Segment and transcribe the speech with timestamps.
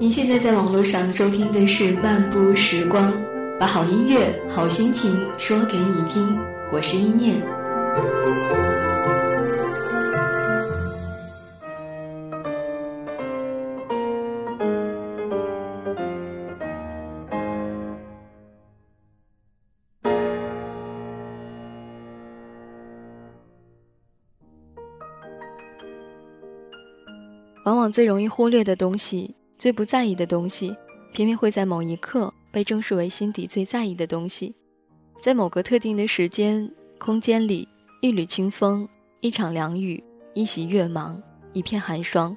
[0.00, 3.12] 您现在在网络上收听的是《漫步时光》，
[3.58, 6.38] 把好音乐、好心情说给你听。
[6.72, 7.38] 我是一念。
[27.66, 29.39] 往往最容易忽略的东西。
[29.60, 30.74] 最不在意的东西，
[31.12, 34.54] 偏偏会在某一刻被正视为心底最在意的东西。
[35.20, 36.66] 在某个特定的时间、
[36.98, 37.68] 空间里，
[38.00, 38.88] 一缕清风，
[39.20, 42.34] 一场凉雨，一袭月芒，一片寒霜，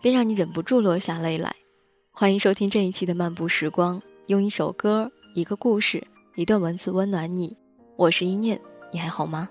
[0.00, 1.54] 便让你忍不住落下泪来。
[2.12, 6.02] 欢迎收听这一期的《漫步时光》，用一首歌、一个故事、
[6.34, 7.54] 一段文字温暖你。
[7.96, 8.58] 我是一念，
[8.90, 9.50] 你还好吗？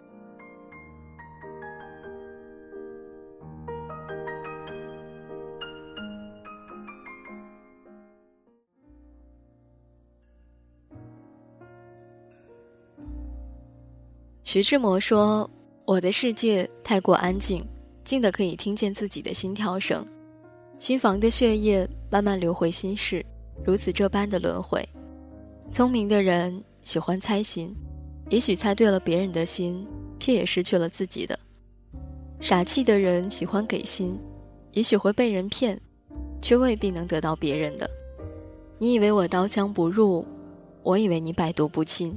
[14.54, 15.50] 徐志摩说
[15.84, 17.66] ：“我的世界太过安静，
[18.04, 20.06] 静的可以听见自己的心跳声，
[20.78, 23.26] 心房的血液慢慢流回心室，
[23.66, 24.88] 如此这般的轮回。
[25.72, 27.76] 聪明的人喜欢猜心，
[28.30, 29.88] 也许猜对了别人的心，
[30.20, 31.36] 却也失去了自己的；
[32.40, 34.16] 傻气的人喜欢给心，
[34.74, 35.82] 也许会被人骗，
[36.44, 37.90] 却未必能得到别人的。
[38.78, 40.24] 你以为我刀枪不入，
[40.84, 42.16] 我以为你百毒不侵，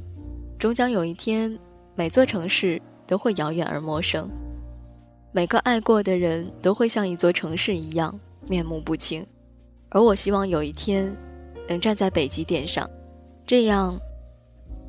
[0.59, 1.59] 终将有一天。”
[1.98, 4.28] 每座城市都会遥远而陌生，
[5.33, 8.14] 每个爱过的人都会像一座城市一样
[8.47, 9.27] 面目不清，
[9.89, 11.17] 而我希望有一天
[11.67, 12.89] 能站在北极点上，
[13.47, 13.98] 这样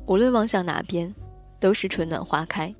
[0.04, 1.12] 无论望向哪边，
[1.58, 2.74] 都是春暖花开。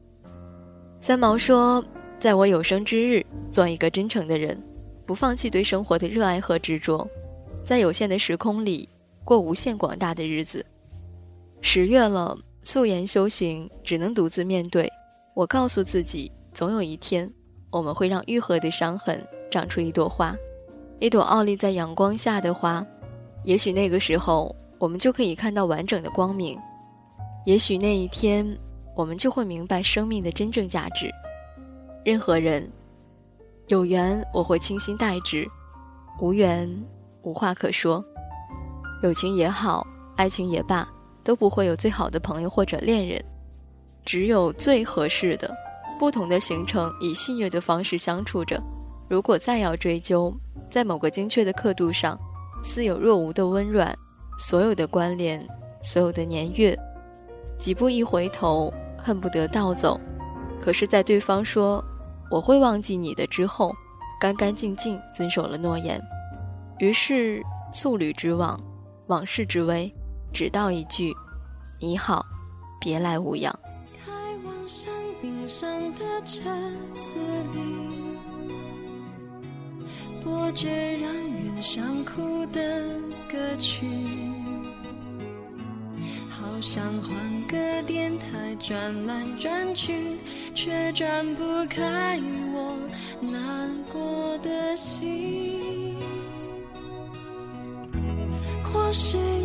[1.01, 1.83] 三毛说
[2.21, 4.63] ：“在我有生之日，做一个真诚的人，
[5.07, 7.09] 不放弃对生活的热爱和执着，
[7.65, 8.87] 在有限的时空里
[9.25, 10.67] 过无限广大的日子。”
[11.63, 12.39] 十月了。
[12.71, 14.87] 素颜修行，只能独自面对。
[15.33, 17.33] 我告诉自己，总有一天，
[17.71, 20.37] 我们会让愈合的伤痕长出一朵花，
[21.01, 22.87] 一朵傲立在阳光下的花。
[23.43, 26.59] 也许那个时候，我们就可以看到完整的光明。
[27.47, 28.47] 也许那一天，
[28.95, 31.11] 我们就会明白生命的真正价值。
[32.05, 32.71] 任何人，
[33.69, 35.49] 有缘我会倾心待之，
[36.21, 36.69] 无缘
[37.23, 38.05] 无话可说。
[39.03, 39.87] 友情也好，
[40.17, 40.87] 爱情也罢。
[41.29, 43.23] 都不会有最好的朋友或者恋人，
[44.03, 45.55] 只有最合适的。
[45.99, 48.59] 不同的行程以戏谑的方式相处着。
[49.11, 50.35] 如果再要追究，
[50.71, 52.19] 在某个精确的刻度上，
[52.65, 53.95] 似有若无的温软，
[54.39, 55.47] 所有的关联，
[55.83, 56.75] 所有的年月，
[57.59, 60.01] 几步一回头，恨不得倒走。
[60.63, 61.85] 可是，在对方说
[62.31, 63.71] 我会忘记你的之后，
[64.19, 66.01] 干干净净遵守了诺言。
[66.79, 68.59] 于是，素履之往，
[69.09, 69.95] 往事之微。
[70.33, 71.13] 只道一句
[71.81, 72.25] ：“你好，
[72.81, 73.53] 别来无恙。”
[74.05, 74.13] 开
[74.45, 76.43] 往山顶上的车
[76.95, 77.19] 子
[77.53, 77.61] 里，
[80.23, 82.85] 播着让人想哭的
[83.29, 83.87] 歌曲，
[86.29, 90.19] 好想换个电台转来转去，
[90.55, 92.21] 却转不开
[92.53, 92.79] 我
[93.21, 95.97] 难过的心。
[98.63, 99.38] 或是。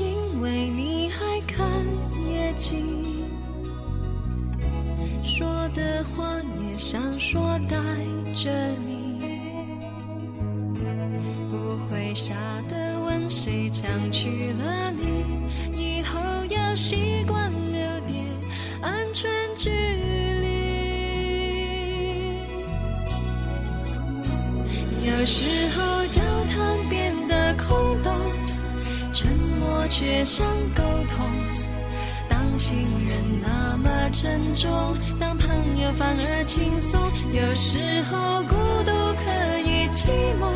[6.85, 7.77] 想说带
[8.35, 8.51] 着
[8.85, 9.17] 你，
[11.49, 12.35] 不会傻
[12.67, 15.23] 的问谁抢去了你，
[15.71, 18.25] 以后要习惯留点
[18.81, 20.47] 安全距离。
[25.07, 28.13] 有时候交谈变得空洞。
[29.13, 30.45] 沉默却像
[30.75, 31.25] 沟通，
[32.27, 32.75] 当情
[33.07, 35.32] 人那么沉重，当
[35.83, 36.99] 友反而轻松。
[37.33, 38.55] 有时候孤
[38.85, 39.23] 独可
[39.59, 40.07] 以寂
[40.39, 40.49] 寞，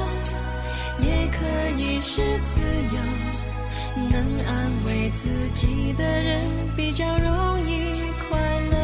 [1.01, 1.45] 也可
[1.77, 2.61] 以是自
[2.95, 2.97] 由。
[4.09, 4.15] 能
[4.45, 6.41] 安慰自己的人
[6.75, 7.93] 比较容易
[8.29, 8.39] 快
[8.71, 8.77] 乐。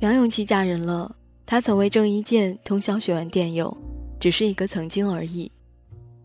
[0.00, 1.10] 梁咏琪嫁人了。
[1.46, 3.74] 他曾为郑伊健通宵学完电邮，
[4.20, 5.50] 只是一个曾经而已。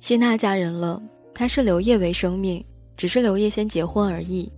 [0.01, 1.01] 谢娜嫁人了，
[1.33, 2.63] 她视刘烨为生命，
[2.95, 4.51] 只是刘烨先结婚而已。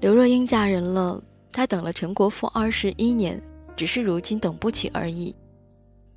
[0.00, 1.22] 刘若英嫁人了，
[1.52, 3.40] 她等了陈国富二十一年，
[3.74, 5.34] 只是如今等不起而已。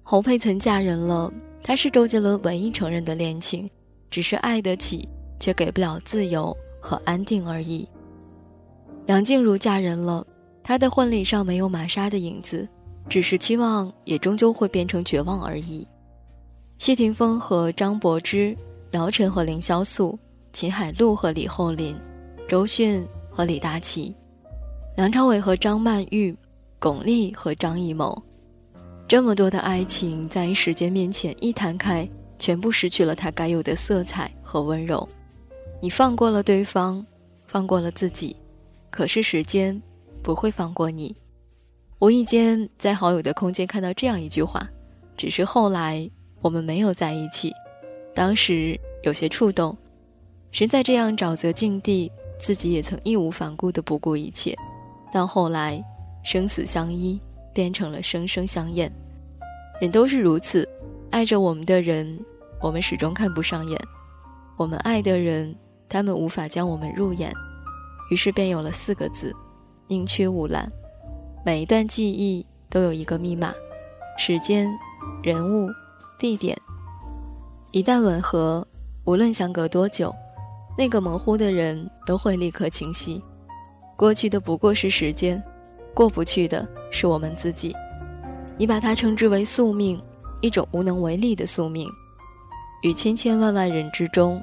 [0.03, 1.31] 侯佩岑嫁人了，
[1.61, 3.69] 她是周杰伦唯一承认的恋情，
[4.09, 5.07] 只是爱得起，
[5.39, 7.87] 却给不了自由和安定而已。
[9.05, 10.25] 梁静茹嫁人了，
[10.63, 12.67] 她的婚礼上没有玛莎的影子。
[13.07, 15.87] 只是期望也终究会变成绝望而已。
[16.77, 18.55] 谢霆锋和张柏芝，
[18.91, 20.17] 姚晨和凌潇肃，
[20.51, 21.95] 秦海璐和李厚霖，
[22.47, 24.15] 周迅和李大齐，
[24.95, 26.35] 梁朝伟和张曼玉，
[26.79, 28.19] 巩俐和张艺谋，
[29.07, 32.09] 这么多的爱情在时间面前一摊开，
[32.39, 35.07] 全部失去了它该有的色彩和温柔。
[35.79, 37.05] 你放过了对方，
[37.45, 38.35] 放过了自己，
[38.89, 39.79] 可是时间
[40.23, 41.15] 不会放过你。
[41.99, 44.67] 无意间在好友的空间看到这样一句话，
[45.15, 46.09] 只是后来
[46.41, 47.53] 我们没有在一起，
[48.13, 49.77] 当时有些触动。
[50.51, 54.55] 身在这样沼泽境地，自己也曾义无反顾地不顾一切，
[55.13, 55.83] 到后来
[56.23, 57.21] 生死相依，
[57.53, 58.91] 变成了生生相厌。
[59.79, 60.67] 人都是如此，
[61.11, 62.19] 爱着我们的人，
[62.61, 63.77] 我们始终看不上眼；
[64.57, 65.55] 我们爱的人。
[65.91, 67.33] 他们无法将我们入眼，
[68.11, 69.35] 于是便有了四个字：
[69.87, 70.71] 宁缺毋滥。
[71.43, 73.51] 每一段记忆都有一个密码，
[74.15, 74.69] 时间、
[75.23, 75.67] 人物、
[76.19, 76.55] 地点。
[77.71, 78.65] 一旦吻合，
[79.05, 80.13] 无论相隔多久，
[80.75, 83.23] 那个模糊的人都会立刻清晰。
[83.95, 85.41] 过去的不过是时间，
[85.93, 87.75] 过不去的是我们自己。
[88.57, 90.01] 你把它称之为宿命，
[90.41, 91.87] 一种无能为力的宿命。
[92.81, 94.41] 与千千万万人之中。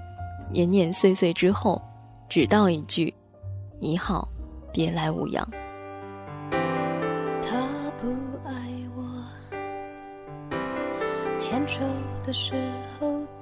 [0.52, 1.82] 年年岁岁之后，
[2.28, 3.12] 只道一句
[3.82, 4.28] ：“你好，
[4.72, 5.44] 别来无恙。”
[7.42, 7.66] 他
[8.00, 8.06] 不
[8.44, 8.54] 爱
[8.94, 9.02] 我，
[11.36, 11.80] 牵手
[12.24, 12.54] 的时
[13.00, 13.15] 候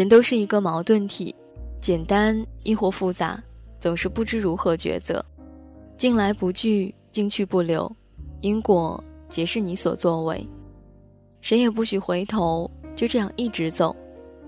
[0.00, 1.34] 人都是一个矛盾体，
[1.78, 3.38] 简单亦或复杂，
[3.78, 5.22] 总是不知如何抉择。
[5.98, 7.94] 境来不拒，境去不留，
[8.40, 10.42] 因果皆是你所作为。
[11.42, 13.94] 谁也不许回头，就这样一直走。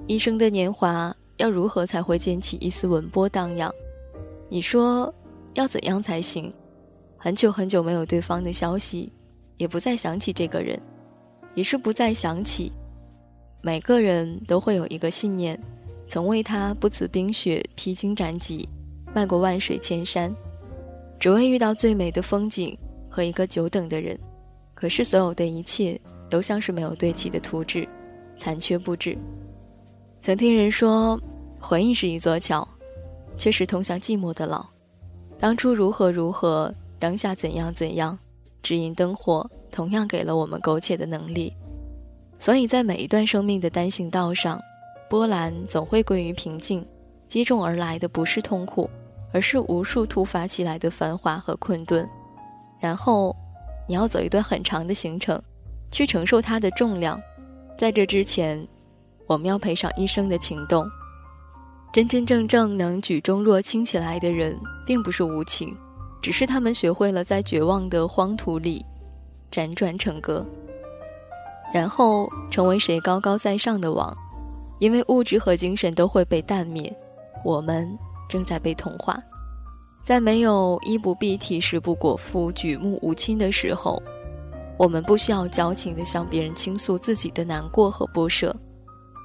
[0.07, 3.71] 一生的年华，要如何才会溅起一丝文波荡漾？
[4.49, 5.15] 你说
[5.53, 6.51] 要怎样才行？
[7.19, 9.13] 很久很久没有对方的消息，
[9.59, 10.81] 也不再想起这个人，
[11.55, 12.73] 也是不再想起。
[13.65, 15.57] 每个人都会有一个信念，
[16.09, 18.69] 曾为他不辞冰雪、披荆斩棘、
[19.15, 20.35] 迈过万水千山，
[21.21, 22.77] 只为遇到最美的风景
[23.09, 24.19] 和一个久等的人。
[24.75, 27.89] 可是所有的一切都像是没有对齐的图纸，
[28.37, 29.17] 残缺不止。
[30.21, 31.17] 曾听人说，
[31.61, 32.69] 回忆是一座桥，
[33.37, 34.67] 却是通向寂寞的牢。
[35.39, 38.19] 当初如何如何，当下怎样怎样，
[38.61, 41.55] 只因灯火同样给了我们苟且的能力。
[42.43, 44.61] 所以在每一段生命的单行道上，
[45.09, 46.85] 波澜总会归于平静。
[47.29, 48.91] 接踵而来的不是痛苦，
[49.33, 52.05] 而是无数突发起来的繁华和困顿。
[52.81, 53.33] 然后，
[53.89, 55.41] 你要走一段很长的行程，
[55.93, 57.17] 去承受它的重量。
[57.79, 58.67] 在这之前，
[59.29, 60.85] 我们要赔上一生的情动。
[61.93, 65.77] 真真正正能举重若轻起来的人，并不是无情，
[66.21, 68.85] 只是他们学会了在绝望的荒土里
[69.49, 70.45] 辗转成歌。
[71.73, 74.15] 然后成为谁高高在上的王，
[74.79, 76.95] 因为物质和精神都会被淡灭，
[77.45, 77.89] 我们
[78.29, 79.19] 正在被同化。
[80.05, 84.03] 在没有衣不蔽体、食不果腹、举目无亲的时候，
[84.77, 88.55] 我们不需要矫情地向别人倾诉自己的难过和不舍。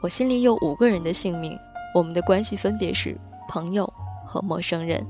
[0.04, 1.58] 我心里有五个人的姓名，
[1.96, 3.92] 我们的关系分别是朋友
[4.26, 5.06] 和陌生人。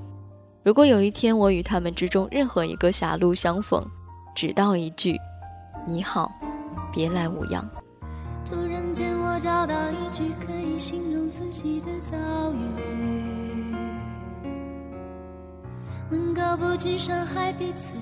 [0.64, 3.86] 如果有一天我与他们之中任何一个狭路相逢，
[4.34, 5.18] 只道一句
[5.86, 6.32] ：“你好，
[6.98, 7.64] 别来无恙。”
[8.50, 12.18] 突然间，我找到一句可以形容自己的遭
[12.54, 13.76] 遇，
[16.10, 17.94] 能够不去伤害彼此，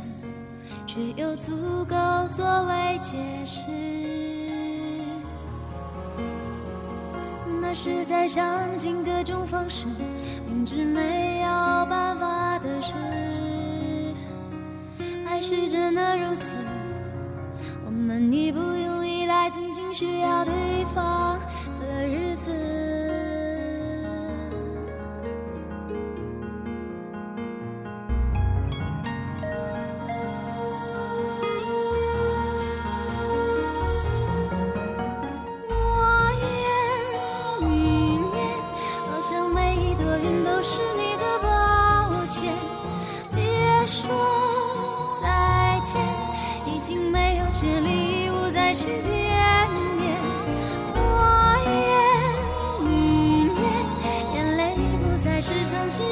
[0.87, 1.51] 却又足
[1.89, 1.95] 够
[2.33, 3.59] 作为解释。
[7.59, 9.87] 那是在想尽各种方式，
[10.47, 11.47] 明知没有
[11.87, 12.93] 办法的事，
[15.27, 16.55] 爱是真的如此，
[18.05, 19.49] 们已不用依赖。
[19.49, 20.53] 仅仅需要对
[20.93, 21.39] 方
[21.79, 23.14] 的日子。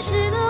[0.04, 0.43] 是的。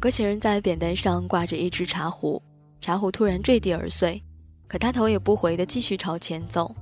[0.00, 2.42] 有个行人在扁担上挂着一只茶壶，
[2.80, 4.18] 茶壶突然坠地而碎，
[4.66, 6.74] 可他头也不回地继续朝前走。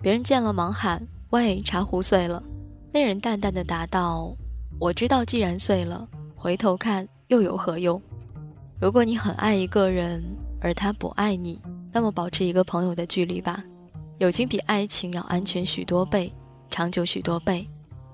[0.00, 2.42] 别人见了忙喊：“喂，茶壶碎了！”
[2.90, 4.34] 那人淡淡的答道
[4.80, 8.00] ：“我知道，既然碎了，回头看又有何用？
[8.80, 10.24] 如果你很爱一个人，
[10.58, 11.60] 而他不爱你，
[11.92, 13.62] 那么保持一个朋友的距离吧。
[14.16, 16.32] 友情比爱情要安全许多倍，
[16.70, 17.68] 长久许多倍，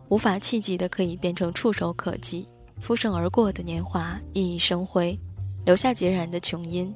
[0.09, 2.45] 无法企及的可以变成触手可及。”
[2.81, 5.19] 浮生而过的年华熠熠生辉，
[5.65, 6.93] 留下孑然的琼音。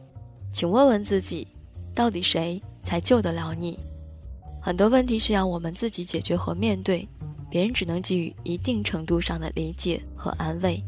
[0.53, 1.47] 请问问自己，
[1.95, 3.79] 到底谁才救得了你？
[4.61, 7.09] 很多问题需要我们自己解决和面对，
[7.51, 10.83] 别人只能给予一定程度上的理解和安慰，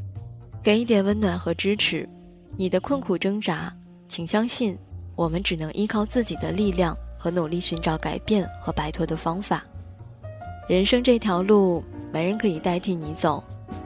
[0.63, 2.09] 给一点温暖和支持。
[2.57, 3.75] 你的困苦挣扎，
[4.09, 4.79] 请相信，
[5.17, 9.65] 我们只能依靠自己的力量和努力寻找改变和摆脱的方法。
[10.69, 11.83] 人生这条路，
[12.13, 13.43] 没人可以代替你走。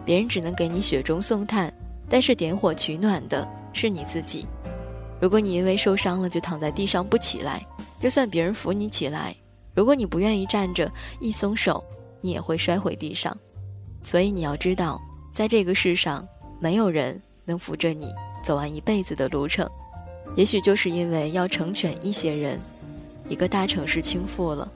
[0.09, 1.71] 别人只能给你雪中送炭，
[2.09, 4.47] 但是点火取暖的是你自己。
[5.21, 7.63] 如果你因为受伤了就躺在地上不起来，
[8.01, 9.37] 就算别人扶你起来，
[9.75, 11.85] 如果你不愿意站着，一松手，
[12.23, 13.37] 你也会摔回地上。
[14.03, 14.99] 所以你要知道，
[15.35, 16.27] 在这个世上，
[16.59, 18.11] 没有人能扶着你
[18.43, 19.69] 走完一辈子的路程。
[20.35, 22.59] 也许就是因为要成全一些人，
[23.29, 24.67] 一个大城市倾覆了，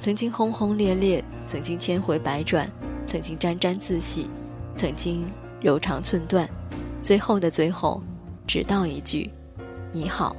[0.00, 2.70] 曾经轰轰烈烈，曾经千回百转，
[3.04, 4.30] 曾经沾沾自喜。
[4.76, 5.24] 曾经
[5.60, 6.48] 柔肠寸断，
[7.02, 8.02] 最后的最后，
[8.46, 9.30] 只道一句
[9.90, 10.36] ：“你好，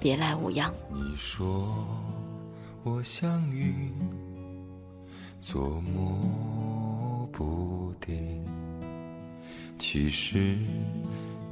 [0.00, 1.86] 别来无恙。”你说
[2.82, 3.92] 我像云，
[5.42, 8.42] 捉摸不定。
[9.78, 10.56] 其实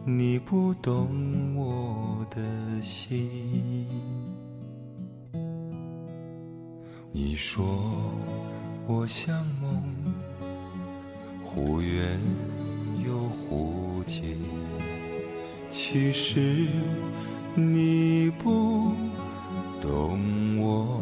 [0.06, 3.86] 你不懂我的心。
[7.12, 7.64] 你说
[8.86, 10.03] 我像梦。
[11.54, 12.18] 忽远
[13.06, 14.22] 又忽近，
[15.70, 16.66] 其实
[17.54, 18.90] 你不
[19.80, 21.00] 懂我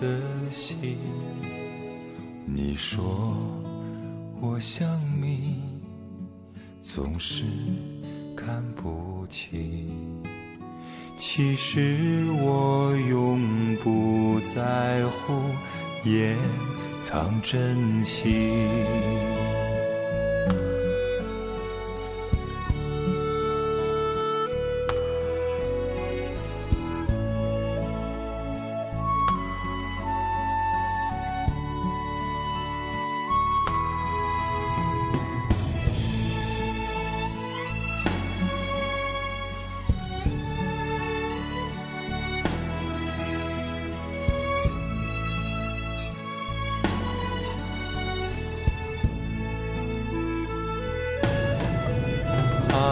[0.00, 0.16] 的
[0.52, 0.96] 心。
[2.46, 3.36] 你说
[4.40, 4.88] 我像
[5.20, 5.56] 谜，
[6.84, 7.42] 总是
[8.36, 10.22] 看不清，
[11.16, 15.42] 其实我永不在乎，
[16.08, 16.36] 也
[17.02, 19.41] 藏真心。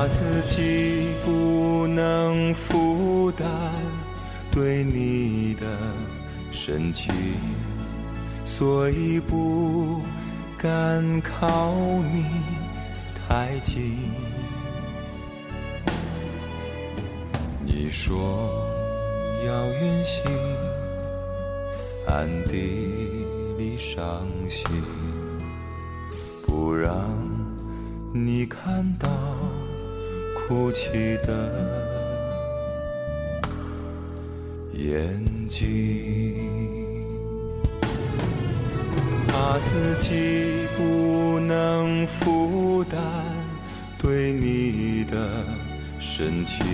[0.01, 3.47] 怕自己不能负担
[4.51, 5.67] 对你的
[6.51, 7.15] 深情，
[8.47, 10.01] 所以不
[10.57, 11.75] 敢靠
[12.15, 12.25] 你
[13.29, 13.99] 太近。
[17.67, 18.19] 你说
[19.47, 20.33] 要远行，
[22.09, 22.57] 暗地
[23.59, 24.65] 里伤心，
[26.47, 26.91] 不让
[28.15, 29.07] 你看到
[30.51, 31.31] 哭泣的
[34.73, 36.35] 眼睛。
[39.29, 43.01] 怕自己不能负担
[43.97, 45.47] 对你的
[46.01, 46.67] 深情，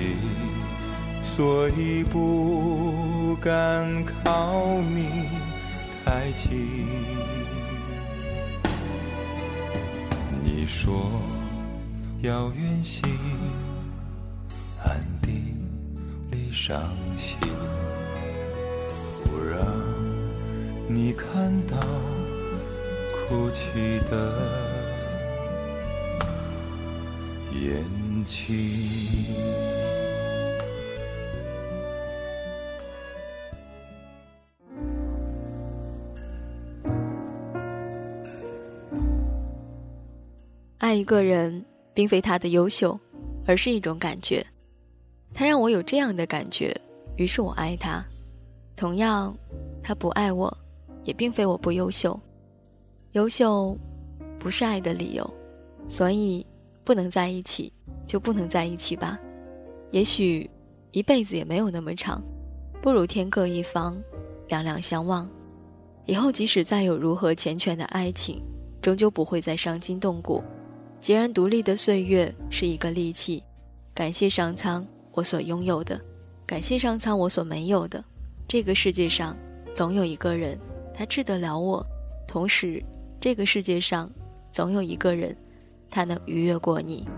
[1.23, 3.87] 所以不敢
[4.25, 5.29] 靠你
[6.03, 6.87] 太近。
[10.43, 11.11] 你说
[12.23, 13.03] 要远行，
[16.67, 16.83] 伤
[17.17, 17.39] 心，
[19.23, 19.65] 不让
[20.89, 21.77] 你看到。
[23.29, 24.51] 哭泣的
[27.53, 27.85] 眼
[28.25, 28.53] 睛。
[40.79, 42.99] 爱一个人，并非他的优秀，
[43.47, 44.45] 而是一种感觉。
[45.39, 46.75] 他让我有这样的感觉，
[47.17, 48.03] 于是我爱他。
[48.75, 49.37] 同样，
[49.83, 50.51] 他不爱我，
[51.05, 52.19] 也并非我不优秀。
[53.13, 53.77] 优秀，
[54.39, 55.31] 不是爱的理由，
[55.89, 56.45] 所以
[56.85, 57.71] 不能在一起，
[58.07, 59.21] 就不能在一起吧。
[59.91, 60.49] 也许
[60.91, 62.23] 一辈子也没有那么长，
[62.81, 63.95] 不如天各一方，
[64.49, 65.29] 两两相望。
[66.07, 68.43] 以后即使再有如何缱绻的爱情，
[68.81, 70.43] 终究不会再伤筋动骨。
[71.03, 73.45] 孑然独立的岁月是一个利器，
[73.93, 75.99] 感谢上苍我所拥有的，
[76.47, 78.05] 感谢上苍我所没有的。
[78.47, 79.35] 这个世界上
[79.75, 80.59] 总有一个人，
[80.93, 81.85] 他治得了我，
[82.29, 82.85] 同时。
[83.19, 84.11] 这个世界上，
[84.53, 85.35] 总有一个人，
[85.91, 87.09] 他能逾越过你。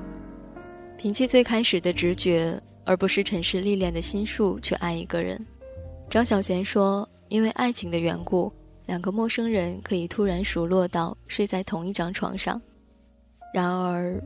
[0.97, 5.45] 凭借最开始的直觉，而不是尘世历练的心术去爱一个人。
[6.09, 8.51] 张小娴说：“因为爱情的缘故，
[8.87, 12.63] 两个陌生人可以突然熟络到睡在同一张床上。
[13.53, 14.23] 然而，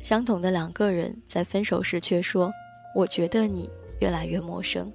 [0.00, 2.50] 相同的两个人在分手时却说
[2.94, 4.92] ：‘我觉得你越来越陌生。’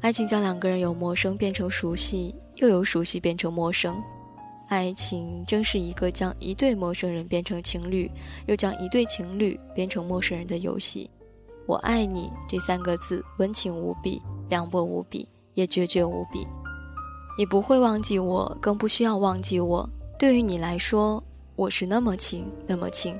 [0.00, 4.00] 爱情将两个人由陌生变成熟悉，又由熟悉变成陌生。”
[4.68, 8.10] 爱情正是一个将一对陌生人变成情侣，
[8.46, 11.10] 又将一对情侣变成陌生人的游戏。
[11.66, 14.20] 我爱你这三个字温情无比，
[14.50, 16.46] 凉薄无比，也决绝无比。
[17.38, 19.88] 你不会忘记我，更不需要忘记我。
[20.18, 21.22] 对于你来说，
[21.56, 23.16] 我是那么亲，那么亲。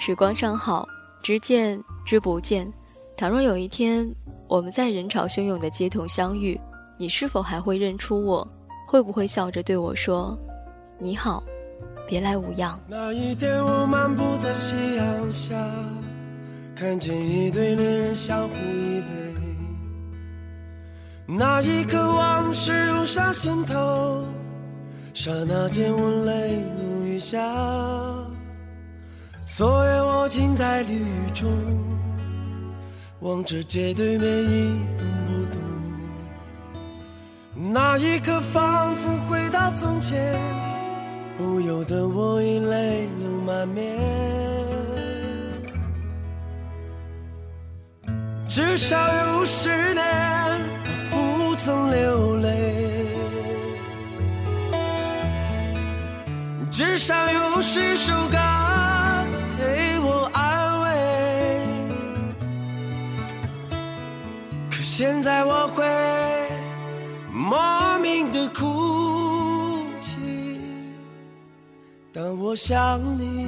[0.00, 0.88] 时光尚好，
[1.22, 2.70] 知见知不见。
[3.16, 4.08] 倘若有一天
[4.46, 6.58] 我们在人潮汹涌的街头相遇，
[6.96, 8.46] 你是否还会认出我？
[8.86, 10.38] 会不会笑着对我说？
[10.98, 11.42] 你好，
[12.06, 12.80] 别来无恙。
[12.88, 15.54] 那一天，我漫步在夕阳下，
[16.74, 19.04] 看见一对恋人相互依偎。
[21.26, 24.24] 那一刻，往事涌上心头，
[25.12, 27.38] 刹那间，我泪如雨下。
[29.44, 29.97] 昨夜，
[30.28, 31.48] 我静在绿雨中，
[33.20, 35.58] 望着街对面一动不动。
[37.72, 40.38] 那一刻，仿佛回到从前。
[41.38, 43.96] 不由得我已泪流满面，
[48.46, 50.04] 至少有十年
[51.10, 53.06] 不曾流泪，
[56.70, 58.36] 至少有十首歌
[64.98, 65.84] 现在我会
[67.32, 70.18] 莫名的哭泣。
[72.12, 73.46] 当我想你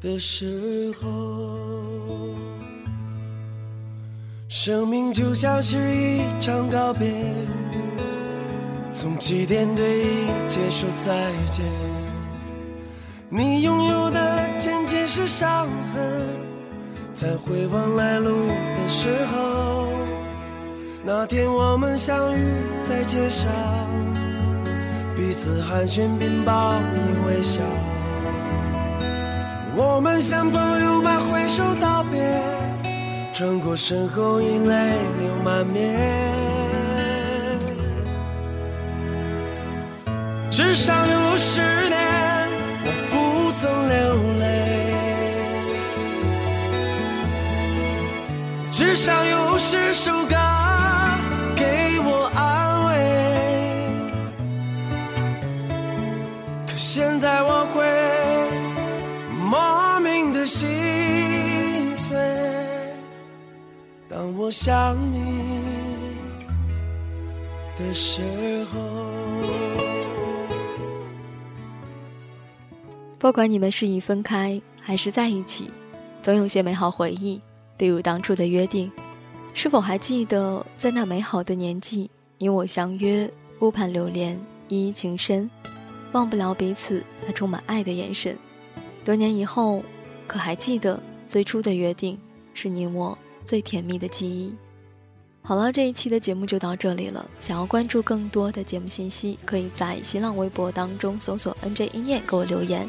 [0.00, 1.06] 的时候，
[4.48, 7.12] 生命就像是一场告别，
[8.94, 11.66] 从起点对一切说再见。
[13.28, 16.26] 你拥有的仅仅是伤痕，
[17.20, 19.88] 在回望来路的时候，
[21.04, 22.54] 那天我们相遇
[22.84, 23.50] 在街上。
[25.16, 27.60] 彼此寒暄并报以微笑，
[29.74, 32.40] 我们像朋友般挥手道别，
[33.34, 35.98] 转过身后已泪流满面。
[40.52, 42.48] 至少有十年
[42.84, 44.37] 我不曾流
[48.98, 50.34] 泪，至少有十首歌。
[56.76, 57.84] 现在我会
[59.32, 62.16] 莫名的心碎，
[64.08, 65.60] 当我想你
[67.76, 68.20] 的时
[68.64, 68.80] 候。
[73.18, 75.70] 不管你们是已分开还是在一起，
[76.20, 77.40] 总有些美好回忆，
[77.78, 78.90] 比如当初的约定。
[79.54, 84.38] 是否还记得，在那美好的年纪，你我相约，顾盼流连，
[84.68, 85.50] 依依情深，
[86.12, 88.36] 忘不了彼此那充满爱的眼神。
[89.04, 89.82] 多年以后，
[90.26, 92.16] 可还记得最初的约定，
[92.54, 94.54] 是你我最甜蜜的记忆。
[95.42, 97.28] 好了，这一期的节目就到这里了。
[97.40, 102.86] 想要关注更多的节目信息，可以在新浪微博当中搜索 “nj 一念”给我留言，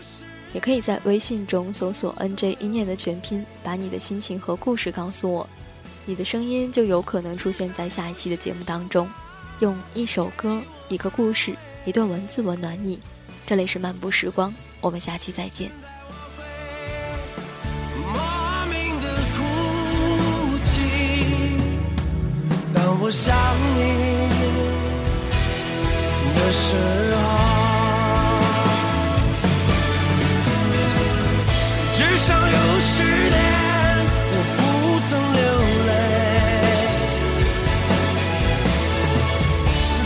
[0.53, 5.47] 也可以在微信中搜索 “nj 一念”的全拼，把你的心情和故事告诉我。
[6.05, 9.07] 你的声音就有可能出现在下一期的节目当中，
[9.59, 12.99] 用一首歌、一个故事、一段文字温暖你。
[13.45, 15.71] 这里是漫步时光，我们下期再见。
[17.95, 19.43] 莫名的哭
[20.65, 20.71] 泣，
[22.73, 23.35] 当我想
[23.75, 23.81] 你
[26.33, 26.75] 的时
[27.15, 27.59] 候，
[32.10, 33.38] 至少有十年
[34.32, 34.60] 我不
[35.08, 35.41] 曾流
[35.88, 35.91] 泪，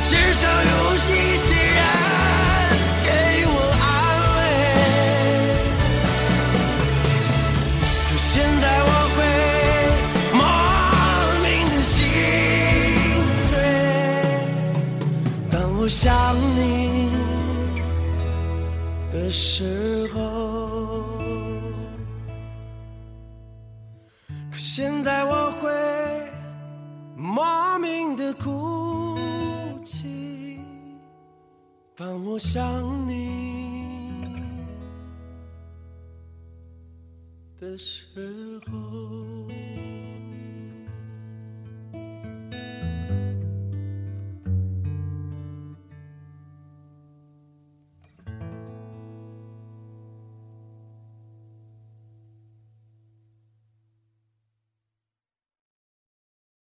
[0.10, 0.98] 至少有一
[1.38, 1.82] 些人
[3.04, 3.08] 给
[3.48, 3.86] 我安
[4.36, 4.38] 慰。
[8.06, 9.18] 可现在我会
[10.38, 10.39] 莫
[11.42, 11.96] 名的心
[13.48, 13.52] 碎，
[15.50, 16.04] 当我想
[16.58, 16.60] 你
[19.10, 20.42] 的时候。
[24.75, 25.69] 现在我会
[27.15, 29.15] 莫名的哭
[29.86, 30.59] 泣，
[31.95, 34.33] 当我想你。
[37.62, 39.72] 的时候。